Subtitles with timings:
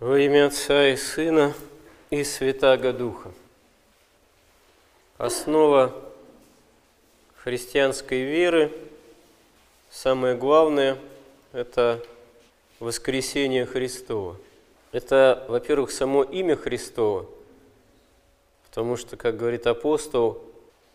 [0.00, 1.54] Во имя Отца и Сына
[2.10, 3.32] и Святаго Духа.
[5.16, 5.92] Основа
[7.34, 8.70] христианской веры,
[9.90, 10.98] самое главное,
[11.52, 12.00] это
[12.78, 14.36] воскресение Христова.
[14.92, 17.26] Это, во-первых, само имя Христово,
[18.68, 20.40] потому что, как говорит апостол,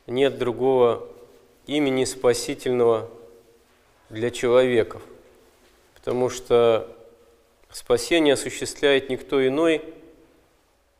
[0.08, 1.06] нет другого
[1.68, 3.10] имени спасительного
[4.10, 5.02] для человеков,
[5.94, 6.90] потому что
[7.76, 9.84] спасение осуществляет никто иной,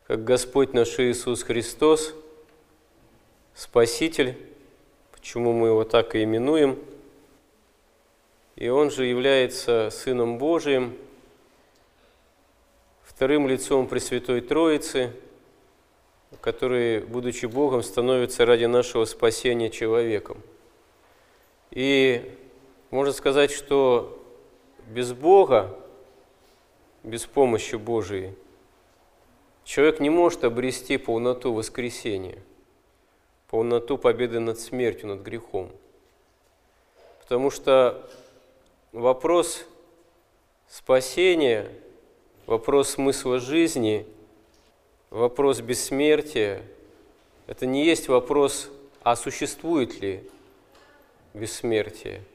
[0.08, 2.14] как Господь наш Иисус Христос,
[3.54, 4.36] Спаситель,
[5.12, 6.80] почему мы его так и именуем,
[8.56, 10.98] и Он же является Сыном Божиим,
[13.04, 15.12] вторым лицом Пресвятой Троицы,
[16.42, 20.42] который, будучи Богом, становится ради нашего спасения человеком.
[21.70, 22.36] И
[22.90, 24.20] можно сказать, что
[24.88, 25.78] без Бога,
[27.04, 28.34] без помощи Божией,
[29.64, 32.40] человек не может обрести полноту воскресения,
[33.50, 35.72] полноту победы над смертью, над грехом.
[37.22, 38.10] Потому что
[38.92, 39.66] вопрос
[40.68, 41.70] спасения,
[42.46, 44.08] вопрос смысла жизни,
[45.10, 46.64] вопрос бессмертия–
[47.48, 48.70] это не есть вопрос,
[49.04, 50.30] а существует ли
[51.34, 52.24] бессмертие–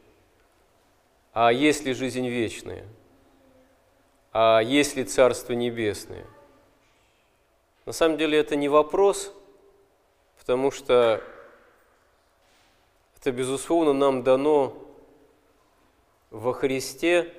[1.40, 2.84] а есть ли жизнь вечная?
[4.40, 6.24] А есть ли Царство Небесное?
[7.86, 9.34] На самом деле это не вопрос,
[10.38, 11.20] потому что
[13.16, 14.80] это, безусловно, нам дано
[16.30, 17.34] во Христе,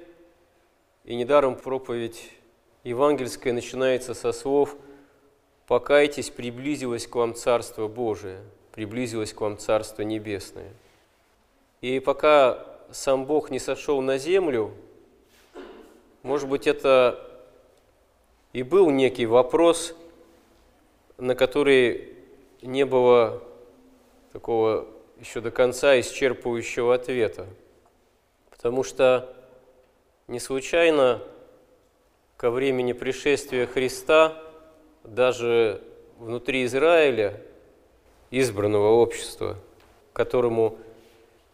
[1.05, 2.31] и недаром проповедь
[2.83, 4.75] евангельская начинается со слов
[5.67, 8.41] «Покайтесь, приблизилось к вам Царство Божие,
[8.73, 10.73] приблизилось к вам Царство Небесное».
[11.79, 14.73] И пока сам Бог не сошел на землю,
[16.23, 17.19] может быть, это
[18.51, 19.95] и был некий вопрос,
[21.17, 22.15] на который
[22.61, 23.43] не было
[24.33, 24.87] такого
[25.19, 27.47] еще до конца исчерпывающего ответа.
[28.49, 29.35] Потому что
[30.27, 31.21] не случайно
[32.37, 34.41] ко времени пришествия Христа
[35.03, 35.81] даже
[36.17, 37.41] внутри Израиля,
[38.31, 39.57] избранного общества,
[40.13, 40.77] которому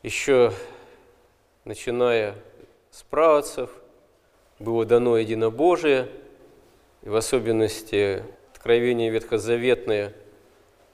[0.04, 0.52] еще
[1.64, 2.36] начиная
[2.92, 3.70] с правоцев,
[4.60, 6.08] было дано единобожие,
[7.02, 8.24] и в особенности
[8.54, 10.14] откровение ветхозаветное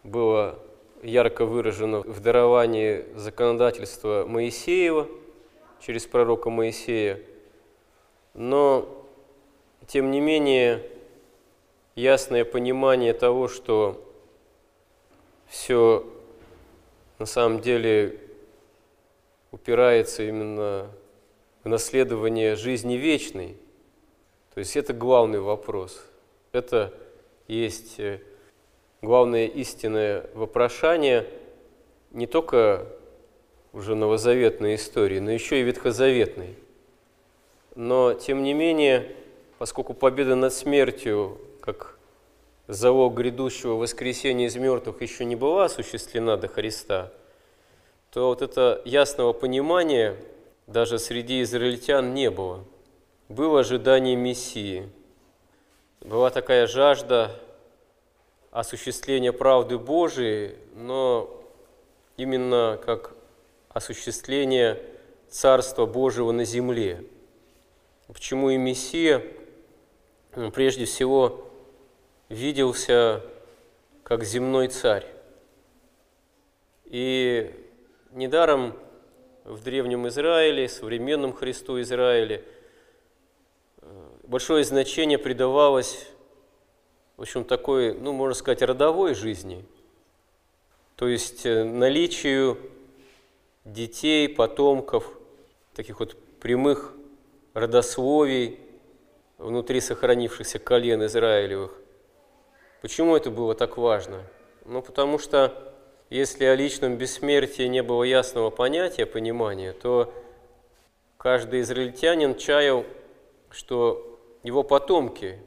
[0.04, 0.60] было
[1.04, 5.08] ярко выражено в даровании законодательства Моисеева
[5.80, 7.20] через пророка Моисея.
[8.34, 8.88] Но,
[9.88, 10.84] тем не менее,
[11.96, 14.08] ясное понимание того, что
[15.48, 16.06] все
[17.20, 18.18] на самом деле
[19.52, 20.90] упирается именно
[21.64, 23.58] в наследование жизни вечной.
[24.54, 26.04] То есть это главный вопрос.
[26.52, 26.94] Это
[27.48, 28.20] есть э,
[29.02, 31.28] главное истинное вопрошание
[32.12, 32.88] не только
[33.74, 36.56] уже новозаветной истории, но еще и ветхозаветной.
[37.76, 39.16] Но, тем не менее,
[39.58, 41.98] поскольку победа над смертью, как
[42.68, 47.12] залог грядущего воскресения из мертвых, еще не была осуществлена до Христа–
[48.12, 50.18] то вот это ясного понимания
[50.72, 52.64] даже среди израильтян не было.
[53.30, 54.90] Было ожидание Мессии.
[56.02, 57.40] Была такая жажда
[58.52, 61.30] осуществления правды Божией, но
[62.18, 63.14] именно как
[63.70, 64.82] осуществление
[65.30, 67.06] Царства Божьего на земле.
[68.08, 69.24] Почему и Мессия
[70.54, 71.48] прежде всего
[72.28, 73.24] виделся
[74.04, 75.06] как земной царь.
[76.86, 77.56] И
[78.12, 78.76] Недаром
[79.52, 82.46] в Древнем Израиле, современном Христу Израиле,
[83.82, 86.08] э, большое значение придавалось,
[87.18, 89.66] в общем, такой, ну, можно сказать, родовой жизни,
[90.96, 92.58] то есть э, наличию
[93.66, 95.12] детей, потомков,
[95.76, 96.94] таких вот прямых
[97.54, 98.58] родословий
[99.38, 101.74] внутри сохранившихся колен Израилевых.
[102.82, 104.24] Почему это было так важно?
[104.64, 105.71] Ну, потому что
[106.12, 110.14] если о личном бессмертии не было ясного понятия, понимания, то
[111.18, 112.86] каждый израильтянин чаял,
[113.50, 115.40] что его потомки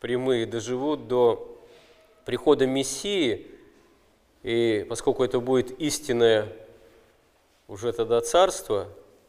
[0.00, 1.60] прямые доживут до
[2.24, 3.46] прихода Мессии,
[4.42, 6.48] и поскольку это будет истинное
[7.68, 8.88] уже тогда царство,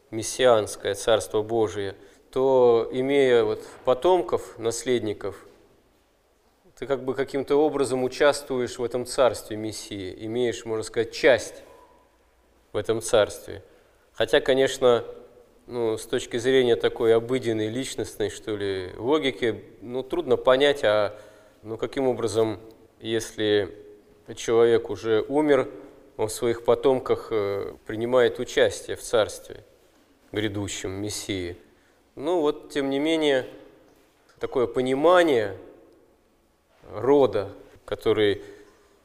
[0.10, 1.96] мессианское царство Божие,
[2.32, 5.46] то имея вот потомков, наследников–
[6.78, 11.64] ты как бы каким-то образом участвуешь в этом царстве Мессии, имеешь, можно сказать, часть
[12.74, 13.64] в этом царстве.
[14.14, 15.06] Хотя, конечно,
[15.68, 21.18] ну, с точки зрения такой обыденной личностной, что ли, логики, ну, трудно понять, а
[21.64, 22.60] ну, каким образом,
[23.00, 23.74] если
[24.36, 25.70] человек уже умер,
[26.18, 29.64] он в своих потомках э, принимает участие в царстве
[30.32, 31.58] грядущем Мессии.
[32.16, 33.48] Ну вот, тем не менее,
[34.40, 35.58] такое понимание
[36.92, 37.52] рода,
[37.86, 38.42] который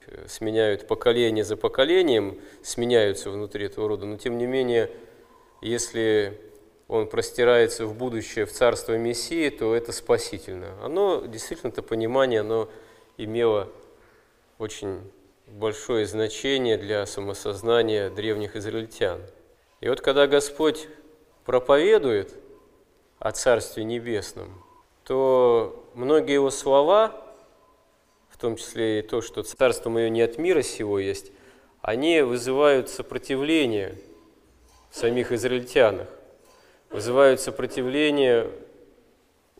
[0.06, 4.90] э, сменяют поколение за поколением, сменяются внутри этого рода, но тем не менее,
[5.62, 6.40] если
[6.88, 10.74] он простирается в будущее, в царство Мессии, то это спасительно.
[10.82, 12.68] Оно, действительно, это понимание, оно
[13.16, 13.68] имело
[14.58, 15.00] очень
[15.46, 19.20] большое значение для самосознания древних израильтян.
[19.80, 20.88] И вот когда Господь
[21.44, 22.34] проповедует
[23.18, 24.62] о Царстве Небесном,
[25.04, 27.14] то многие его слова,
[28.40, 31.32] том числе и то, что Царство мое не от мира сего есть,
[31.82, 33.98] они вызывают сопротивление
[34.90, 36.08] в самих израильтянах
[36.90, 38.50] вызывают сопротивление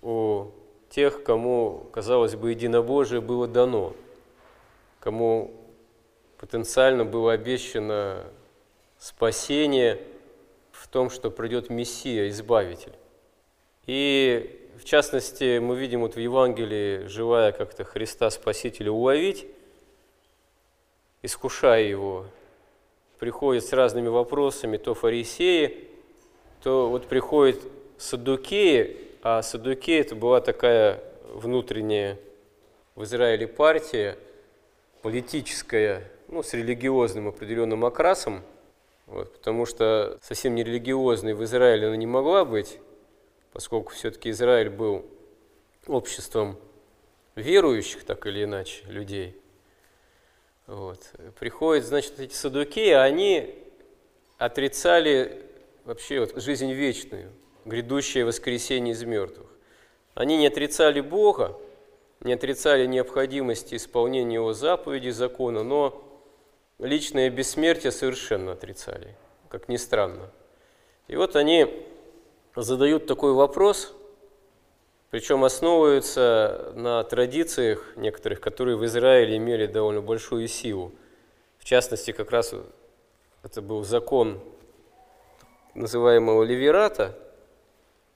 [0.03, 0.49] у
[0.91, 3.95] тех, кому, казалось бы, единобожие было дано,
[4.99, 5.55] кому
[6.39, 8.25] потенциально было обещано
[8.99, 10.01] спасение
[10.73, 12.95] в том, что придет Мессия, Избавитель.
[13.87, 19.47] И в частности, мы видим вот в Евангелии, желая как-то Христа Спасителя уловить,
[21.21, 22.25] искушая его,
[23.19, 25.87] приходит с разными вопросами то фарисеи,
[26.63, 27.61] то вот приходит
[27.99, 31.03] Садукеи, а Садукеи это была такая
[31.35, 32.19] внутренняя
[32.95, 34.17] в Израиле партия,
[35.03, 38.43] политическая, ну, с религиозным определенным окрасом,
[39.07, 42.79] вот, потому что совсем не религиозной в Израиле она не могла быть,
[43.53, 45.07] поскольку все-таки Израиль был
[45.87, 46.59] обществом
[47.35, 49.37] верующих, так или иначе, людей.
[50.67, 51.13] Вот.
[51.39, 53.55] Приходят, значит, эти садуки, они
[54.39, 55.45] отрицали
[55.85, 57.33] вообще вот жизнь вечную,
[57.65, 59.49] грядущее воскресение из мертвых.
[60.15, 61.59] Они не отрицали Бога,
[62.21, 66.05] не отрицали необходимости исполнения Его заповедей, закона, но
[66.79, 69.17] личное бессмертие совершенно отрицали,
[69.49, 70.31] как ни странно.
[71.09, 71.85] И вот они
[72.55, 73.95] задают такой вопрос,
[75.11, 80.93] причем основываются на традициях некоторых, которые в Израиле имели довольно большую силу.
[81.59, 82.55] В частности, как раз
[83.43, 84.41] это был закон
[85.75, 87.17] называемого ливерата,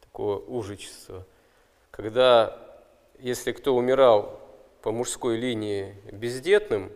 [0.00, 1.26] такого ужичества,
[1.90, 2.56] когда
[3.18, 4.40] если кто умирал
[4.82, 6.92] по мужской линии бездетным,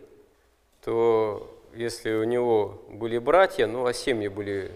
[0.83, 4.71] то если у него были братья, ну а семьи были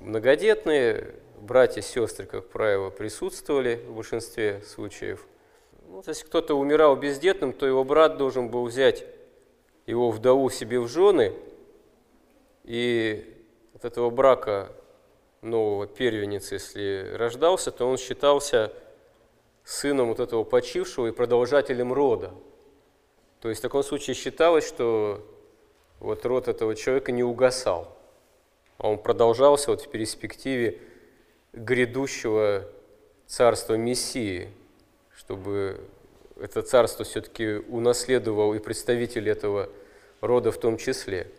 [0.00, 5.26] многодетные, братья, сестры, как правило, присутствовали в большинстве случаев.
[5.86, 9.04] Ну, если кто-то умирал бездетным, то его брат должен был взять
[9.86, 11.32] его вдову себе в жены
[12.64, 13.42] и
[13.74, 14.72] от этого брака
[15.40, 18.72] нового первенец, если рождался, то он считался
[19.64, 22.32] сыном вот этого почившего и продолжателем рода.
[23.40, 25.24] То есть в таком случае считалось, что
[26.00, 27.96] вот род этого человека не угасал,
[28.78, 30.78] а он продолжался вот в перспективе
[31.52, 32.68] грядущего
[33.26, 34.48] царства Мессии,
[35.14, 35.80] чтобы
[36.40, 39.68] это царство все-таки унаследовал и представитель этого
[40.20, 41.30] рода в том числе.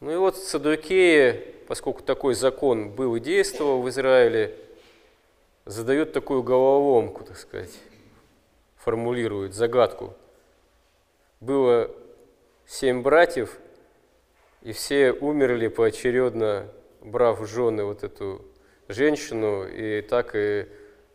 [0.00, 4.56] Ну и вот Садукеи поскольку такой закон был и действовал в Израиле,
[5.64, 7.72] задает такую головоломку, так сказать,
[8.76, 10.14] формулирует загадку.
[11.40, 11.90] Было
[12.66, 13.58] семь братьев,
[14.64, 16.66] и все умерли поочередно,
[17.02, 18.42] брав в жены вот эту
[18.88, 20.66] женщину, и так и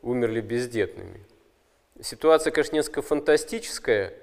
[0.02, 1.26] умерли бездетными.
[2.00, 4.14] Ситуация, конечно, несколько фантастическая,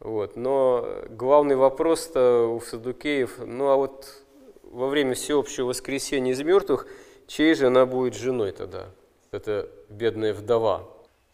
[0.00, 4.22] вот, но главный вопрос-то у Садукеев, ну а вот
[4.62, 6.86] во время всеобщего воскресения из мертвых,
[7.26, 8.90] чьей же она будет женой тогда,
[9.30, 10.88] эта бедная вдова?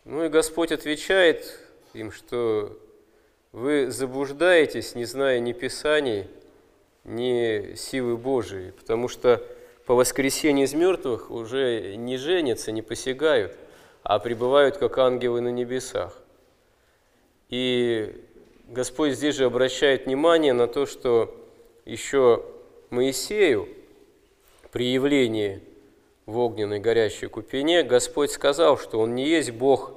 [0.05, 1.59] Ну и Господь отвечает
[1.95, 2.79] им, что
[3.53, 6.29] вы заблуждаетесь, не зная ни Писаний,
[7.05, 9.43] ни силы Божией, потому что
[9.87, 13.57] по воскресении из мертвых уже не женятся, не посягают,
[14.03, 16.19] а пребывают как ангелы на небесах.
[17.51, 18.23] И
[18.69, 21.35] Господь здесь же обращает внимание на то, что
[21.85, 22.45] еще
[22.91, 23.69] Моисею
[24.73, 25.63] при явлении
[26.27, 29.93] в огненной горящей купине Господь сказал, что Он не есть Бог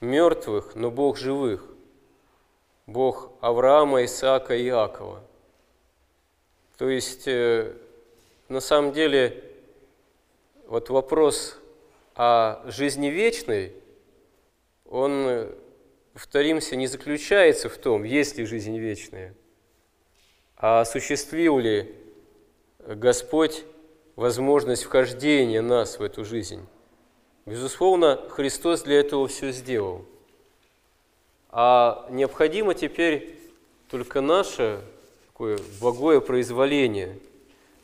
[0.00, 1.64] мертвых, но Бог живых,
[2.86, 5.20] Бог Авраама, Исаака и Иакова.
[6.78, 7.76] То есть, э,
[8.48, 9.44] на самом деле,
[10.66, 11.58] вот вопрос
[12.14, 13.74] о жизни вечной,
[14.86, 15.50] он,
[16.14, 19.34] повторимся, не заключается в том, есть ли жизнь вечная–
[20.58, 21.94] а осуществил ли
[22.80, 23.64] Господь
[24.16, 26.66] возможность вхождения нас в эту жизнь.
[27.46, 30.04] Безусловно, Христос для этого все сделал.
[31.50, 33.38] А необходимо теперь
[33.88, 34.80] только наше
[35.38, 37.16] такое благое произволение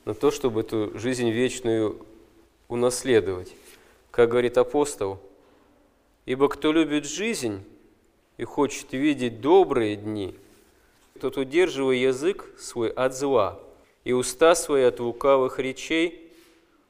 [0.04, 2.04] на то, чтобы эту жизнь вечную
[2.66, 3.54] унаследовать.
[4.11, 5.20] Как говорит апостол,
[6.26, 7.62] «Ибо кто любит жизнь
[8.38, 10.34] и хочет видеть добрые дни,
[11.20, 13.61] тот удерживай язык свой от зла
[14.02, 16.32] и уста свои от лукавых речей,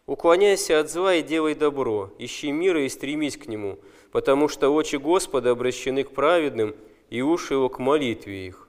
[0.07, 3.79] уклоняйся от зла и делай добро, ищи мира и стремись к нему,
[4.13, 6.75] потому что очи Господа обращены к праведным,
[7.11, 8.67] и уши его к молитве их.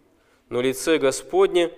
[0.49, 1.71] Но лице Господне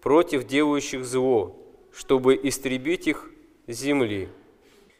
[0.00, 1.56] против делающих зло,
[1.92, 3.30] чтобы истребить их
[3.66, 4.28] земли.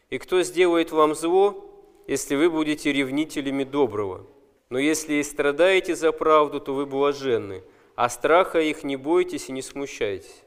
[0.09, 1.65] И кто сделает вам зло,
[2.07, 4.25] если вы будете ревнителями доброго?
[4.69, 7.63] Но если и страдаете за правду, то вы блаженны,
[7.95, 10.43] а страха их не бойтесь и не смущайтесь.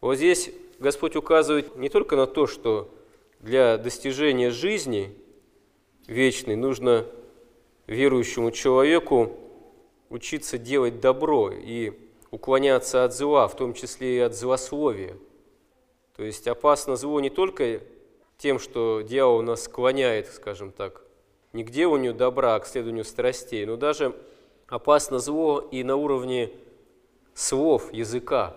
[0.00, 2.92] Вот здесь Господь указывает не только на то, что
[3.40, 5.14] для достижения жизни
[6.06, 7.06] вечной нужно
[7.86, 9.36] верующему человеку
[10.08, 11.92] учиться делать добро и
[12.30, 15.16] уклоняться от зла, в том числе и от злословия.
[16.16, 17.80] То есть опасно зло не только
[18.38, 21.02] тем, что дьявол нас склоняет, скажем так,
[21.52, 24.14] не к деланию добра, а к следованию страстей, но даже
[24.68, 26.52] опасно зло и на уровне
[27.34, 28.56] слов, языка,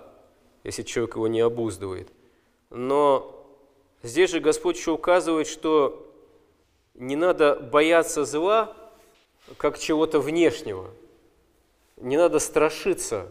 [0.63, 2.09] если человек его не обуздывает.
[2.69, 3.45] Но
[4.03, 6.11] здесь же Господь еще указывает, что
[6.93, 8.75] не надо бояться зла,
[9.57, 10.91] как чего-то внешнего.
[11.97, 13.27] Не надо страшиться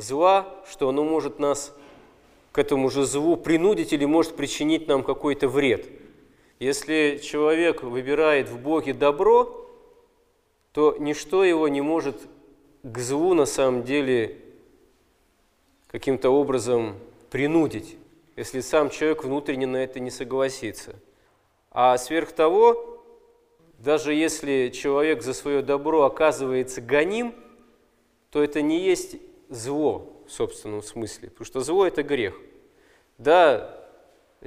[0.00, 1.74] зла, что оно может нас
[2.52, 5.86] к этому же злу принудить или может причинить нам какой-то вред.
[6.58, 9.66] Если человек выбирает в Боге добро,
[10.72, 12.16] то ничто его не может
[12.82, 14.38] к злу на самом деле
[15.88, 16.96] каким-то образом
[17.30, 17.96] принудить,
[18.36, 20.96] если сам человек внутренне на это не согласится.
[21.70, 23.02] А сверх того,
[23.78, 27.34] даже если человек за свое добро оказывается гоним,
[28.30, 29.16] то это не есть
[29.50, 32.40] зло в собственном смысле, потому что зло– это грех.
[33.18, 33.86] Да,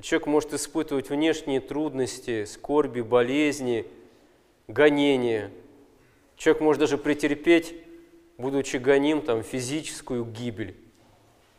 [0.02, 3.86] человек может испытывать внешние трудности, скорби, болезни,
[4.68, 5.52] гонения.
[6.38, 7.76] Человек может даже претерпеть,
[8.38, 10.76] будучи гоним, там, физическую гибель,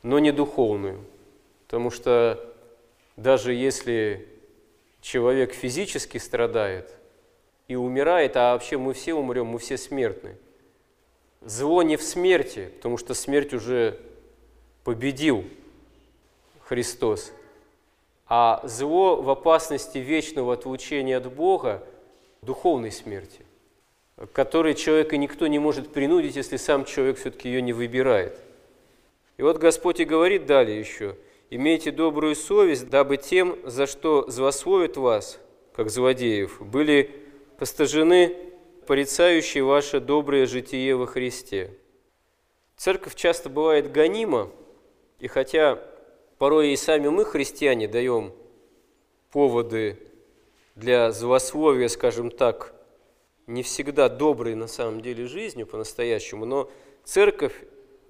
[0.02, 1.04] но не духовную.
[1.66, 2.54] Потому что
[3.16, 4.28] даже если
[5.00, 6.94] человек физически страдает
[7.68, 10.36] и умирает, а вообще мы все умрем, мы все смертны.
[11.44, 14.00] Зло не в смерти, потому что смерть уже
[14.82, 15.44] победил
[16.60, 17.32] Христос,
[18.26, 21.86] а зло в опасности вечного отлучения от Бога,
[22.40, 23.44] духовной смерти,
[24.32, 28.38] которой человека никто не может принудить, если сам человек все-таки ее не выбирает.
[29.36, 31.16] И вот Господь и говорит далее еще,
[31.50, 35.38] «Имейте добрую совесть, дабы тем, за что злословят вас,
[35.74, 37.10] как злодеев, были
[37.58, 38.34] постажены
[38.86, 41.78] порицающие ваше доброе житие во Христе».
[42.76, 44.50] Церковь часто бывает гонима,
[45.18, 45.82] и хотя
[46.38, 48.32] порой и сами мы, христиане, даем
[49.30, 49.98] поводы
[50.74, 52.74] для злословия, скажем так,
[53.46, 56.70] не всегда доброй на самом деле жизнью по-настоящему, но
[57.04, 57.54] церковь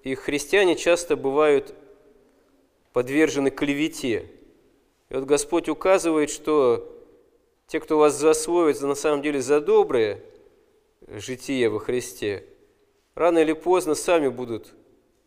[0.02, 1.75] и христиане часто бывают
[2.93, 4.31] подвержены клевете.
[5.11, 6.90] И вот Господь указывает, что
[7.66, 10.21] те, кто вас засловит на самом деле за доброе
[11.08, 12.44] житие во Христе,
[13.14, 14.75] рано или поздно сами будут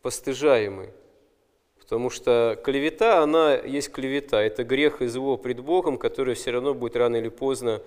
[0.02, 0.92] постыжаемы.
[1.78, 4.42] Потому что клевета, она есть клевета.
[4.42, 7.82] Это грех и зло пред Богом, которое все равно будет рано или поздно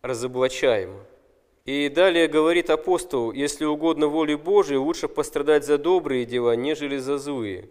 [0.00, 1.04] разоблачаемо.
[1.66, 7.18] И далее говорит апостол, если угодно воле Божией, лучше пострадать за добрые дела, нежели за
[7.18, 7.68] злые.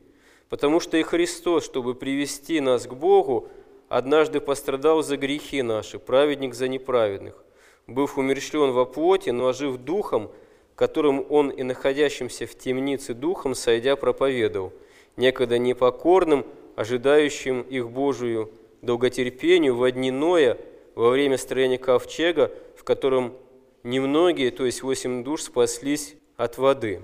[0.49, 3.49] Потому что и Христос, чтобы привести нас к Богу,
[3.89, 7.43] однажды пострадал за грехи наши, праведник за неправедных,
[7.87, 10.29] быв умерщвлен во плоти, но ожив духом,
[10.75, 14.73] которым он и находящимся в темнице духом, сойдя, проповедовал–
[15.17, 18.51] некогда непокорным, ожидающим их Божию
[18.81, 20.57] долготерпению в дни Ноя
[20.95, 23.35] во время строения ковчега, в котором
[23.83, 27.01] немногие, то есть восемь душ, спаслись от воды.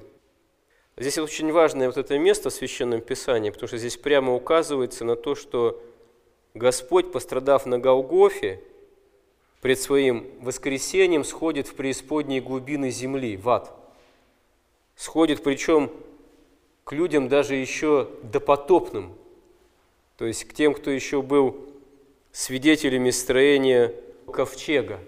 [0.96, 5.16] Здесь очень важное вот это место в Священном Писании, потому что здесь прямо указывается на
[5.16, 5.82] то, что
[6.54, 8.62] Господь, пострадав на Голгофе,
[9.64, 13.72] пред своим воскресением сходит в преисподние глубины земли, в ад.
[14.98, 15.90] Сходит, причем
[16.84, 19.14] к людям даже еще допотопным,
[20.18, 21.66] то есть к тем, кто еще был
[22.34, 23.96] свидетелями строения
[24.30, 25.00] ковчега.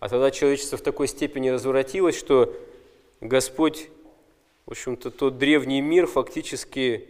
[0.00, 2.56] А тогда человечество в такой степени развратилось, что
[3.20, 3.90] Господь,
[4.64, 7.08] в общем-то, тот древний мир фактически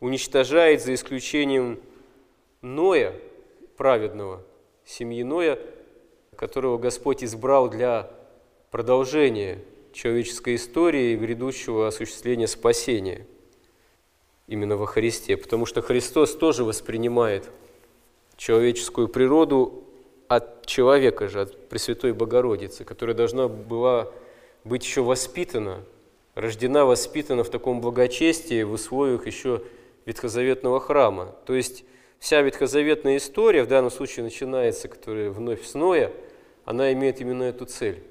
[0.00, 1.80] уничтожает за исключением
[2.60, 3.14] Ноя,
[3.78, 4.42] праведного,
[4.84, 5.58] семьи Ноя,
[6.36, 8.10] которого Господь избрал для
[8.70, 9.58] продолжения
[9.92, 13.26] человеческой истории и грядущего осуществления спасения
[14.46, 15.36] именно во Христе.
[15.36, 17.48] Потому что Христос тоже воспринимает
[18.36, 19.84] человеческую природу
[20.28, 24.10] от человека же, от Пресвятой Богородицы, которая должна была
[24.64, 25.84] быть еще воспитана,
[26.34, 29.62] рождена, воспитана в таком благочестии в условиях еще
[30.06, 31.34] ветхозаветного храма.
[31.46, 31.84] То есть
[32.24, 36.10] вся ветхозаветная история, в данном случае начинается, которая вновь с Ноя,
[36.64, 38.02] она имеет именно эту цель.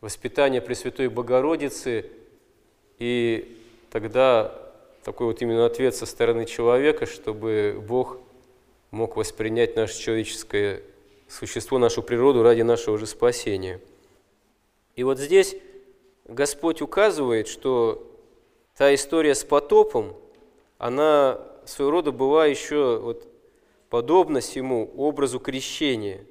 [0.00, 2.08] Воспитание Пресвятой Богородицы
[3.00, 3.58] и
[3.90, 4.56] тогда
[5.02, 8.18] такой вот именно ответ со стороны человека, чтобы Бог
[8.92, 10.80] мог воспринять наше человеческое
[11.26, 13.80] существо, нашу природу ради нашего же спасения.
[14.94, 15.56] И вот здесь
[16.26, 18.08] Господь указывает, что
[18.76, 20.14] та история с потопом,
[20.86, 23.26] она своего рода была еще вот
[23.88, 26.26] подобна всему образу крещения.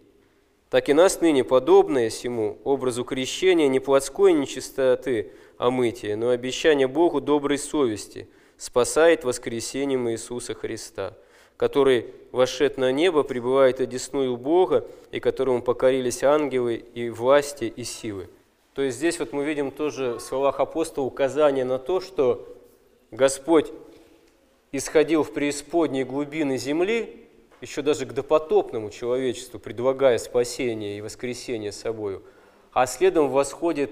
[0.70, 7.20] Так и нас ныне подобное всему образу крещения не плотской нечистоты, мытия, но обещание Богу
[7.20, 11.18] доброй совести спасает воскресением Иисуса Христа–
[11.56, 18.28] который, вошед на небо, пребывает одесную Бога, и которому покорились ангелы и власти и силы.
[18.74, 22.58] То есть здесь вот мы видим тоже в словах апостола указание на то, что
[23.12, 23.72] Господь
[24.74, 27.30] исходил в преисподней глубины земли,
[27.62, 32.24] еще даже к допотопному человечеству, предлагая спасение и воскресение собою,
[32.74, 33.92] а следом восходит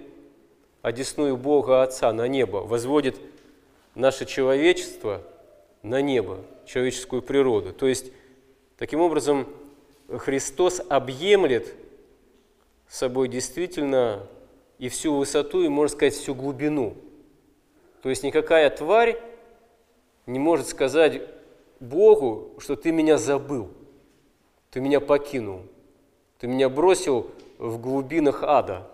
[0.82, 3.16] одесную Бога Отца на небо, возводит
[3.96, 5.22] наше человечество
[5.84, 7.74] на небо, человеческую природу.
[7.74, 8.12] То есть,
[8.78, 9.48] таким образом,
[10.10, 11.74] Христос объемлет
[12.90, 14.28] собой действительно
[14.80, 16.98] и всю высоту, и, можно сказать, всю глубину.
[18.02, 19.22] То есть никакая тварь
[20.26, 21.22] не может сказать
[21.80, 23.70] Богу, что ты меня забыл,
[24.70, 25.62] ты меня покинул,
[26.40, 28.88] ты меня бросил в глубинах ада,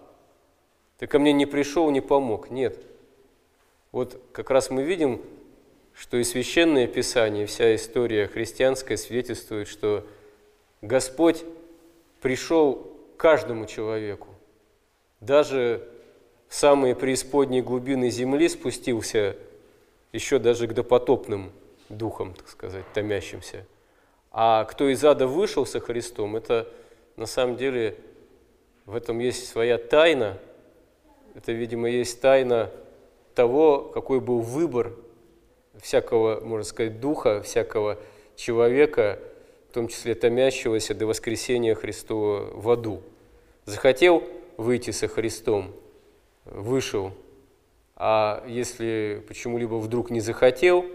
[0.98, 2.50] ты ко мне не пришел, не помог.
[2.50, 2.79] Нет.
[3.92, 5.22] Вот как раз мы видим
[5.98, 10.05] что и Священное Писание, и вся история христианская свидетельствует, что
[10.81, 11.44] Господь
[12.22, 14.27] пришел каждому человеку,
[15.22, 15.87] даже
[16.48, 19.35] в самые преисподние глубины земли спустился
[20.11, 21.51] еще даже к допотопным
[21.89, 23.65] духам, так сказать, томящимся.
[24.31, 26.67] А кто из ада вышел со Христом, это
[27.15, 27.96] на самом деле
[28.85, 30.37] в этом есть своя тайна.
[31.35, 32.72] Это, видимо, есть тайна
[33.35, 34.93] того, какой был выбор
[35.81, 38.00] всякого, можно сказать, духа, всякого
[38.35, 39.20] человека,
[39.70, 43.01] в том числе томящегося до воскресения Христова в аду.
[43.65, 44.24] Захотел
[44.55, 45.74] выйти со Христом,
[46.46, 47.11] вышел,
[48.00, 50.86] а если почему-либо вдруг не захотел,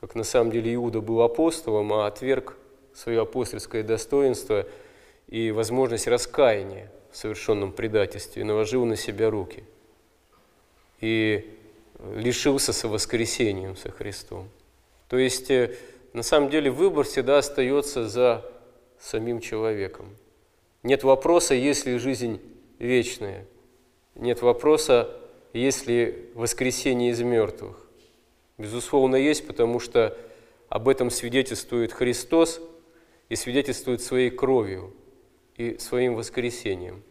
[0.00, 2.56] как на самом деле Иуда был апостолом, а отверг
[2.92, 4.66] свое апостольское достоинство
[5.28, 9.62] и возможность раскаяния в совершенном предательстве, наложил на себя руки.
[11.00, 11.56] И
[12.16, 14.48] лишился со воскресением со Христом.
[15.08, 15.76] То есть, э,
[16.12, 18.44] на самом деле, выбор всегда остается за
[18.98, 20.16] самим человеком.
[20.82, 22.40] Нет вопроса, есть ли жизнь
[22.78, 23.46] вечная.
[24.14, 25.19] Нет вопроса,
[25.52, 27.86] есть ли воскресение из мертвых.
[28.58, 30.16] Безусловно, есть, потому что
[30.68, 32.60] об этом свидетельствует Христос
[33.28, 34.94] и свидетельствует своей кровью
[35.56, 37.02] и своим воскресением.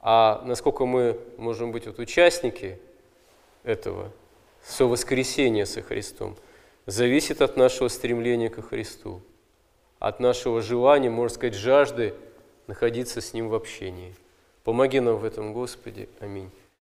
[0.00, 2.78] А насколько мы можем быть вот участники–
[3.68, 4.10] этого,
[4.62, 6.36] со воскресения со Христом,
[6.86, 9.20] зависит от нашего стремления ко Христу,
[9.98, 12.14] от нашего желания, можно сказать, жажды
[12.66, 14.14] находиться с Ним в общении.
[14.64, 16.08] Помоги нам в этом, Господи.
[16.20, 16.50] Аминь.